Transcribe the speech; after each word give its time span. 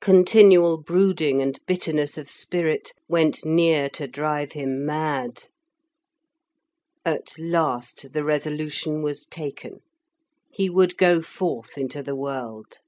Continual 0.00 0.76
brooding 0.78 1.40
and 1.40 1.64
bitterness 1.64 2.18
of 2.18 2.28
spirit 2.28 2.92
went 3.06 3.44
near 3.44 3.88
to 3.90 4.08
drive 4.08 4.50
him 4.50 4.84
mad. 4.84 5.44
At 7.06 7.38
last 7.38 8.12
the 8.12 8.24
resolution 8.24 9.02
was 9.02 9.24
taken, 9.26 9.82
he 10.50 10.68
would 10.68 10.96
go 10.96 11.22
forth 11.22 11.78
into 11.78 12.02
the 12.02 12.16
world. 12.16 12.78